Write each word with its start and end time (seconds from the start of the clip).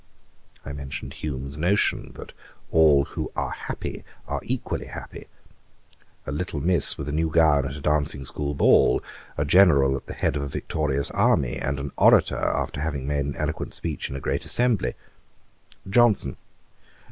I 0.65 0.73
mentioned 0.73 1.13
Hume's 1.13 1.57
notion, 1.59 2.13
that 2.15 2.31
all 2.71 3.05
who 3.05 3.31
are 3.35 3.51
happy 3.51 4.03
are 4.27 4.39
equally 4.41 4.87
happy; 4.87 5.27
a 6.25 6.31
little 6.31 6.59
miss 6.59 6.97
with 6.97 7.07
a 7.07 7.11
new 7.11 7.29
gown 7.29 7.67
at 7.67 7.75
a 7.75 7.81
dancing 7.81 8.25
school 8.25 8.55
ball, 8.55 9.03
a 9.37 9.45
general 9.45 9.95
at 9.95 10.07
the 10.07 10.15
head 10.15 10.35
of 10.35 10.41
a 10.41 10.47
victorious 10.47 11.11
army, 11.11 11.55
and 11.57 11.77
an 11.79 11.91
orator, 11.99 12.35
after 12.37 12.81
having 12.81 13.05
made 13.05 13.25
an 13.27 13.35
eloquent 13.35 13.75
speech 13.75 14.09
in 14.09 14.15
a 14.15 14.19
great 14.19 14.43
assembly. 14.43 14.95
JOHNSON. 15.87 16.35